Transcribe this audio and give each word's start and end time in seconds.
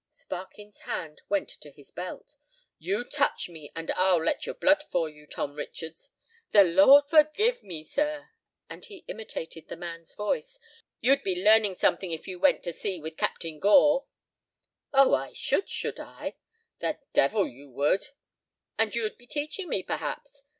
Sparkin's 0.09 0.79
hand 0.79 1.21
went 1.29 1.47
to 1.49 1.69
his 1.69 1.91
belt. 1.91 2.35
"You 2.79 3.03
touch 3.03 3.47
me, 3.47 3.71
and 3.75 3.91
I'll 3.91 4.17
let 4.25 4.47
your 4.47 4.55
blood 4.55 4.81
for 4.89 5.07
you, 5.07 5.27
Tom 5.27 5.53
Richards. 5.53 6.09
The 6.53 6.63
Lord 6.63 7.03
forgive 7.07 7.61
me, 7.61 7.83
sir"—and 7.83 8.85
he 8.85 9.05
imitated 9.07 9.67
the 9.67 9.75
man's 9.75 10.15
voice—"you'd 10.15 11.21
be 11.21 11.43
learning 11.43 11.75
something 11.75 12.09
if 12.11 12.27
you 12.27 12.39
went 12.39 12.63
to 12.63 12.73
sea 12.73 12.99
with 12.99 13.15
Captain 13.15 13.59
Gore." 13.59 14.07
"Oh, 14.91 15.13
I 15.13 15.33
should, 15.33 15.69
should 15.69 15.99
I!" 15.99 16.33
"The 16.79 16.97
devil 17.13 17.47
you 17.47 17.69
would." 17.69 18.05
"And 18.79 18.95
you'd 18.95 19.19
be 19.19 19.27
teaching 19.27 19.69
me, 19.69 19.83
perhaps!" 19.83 20.41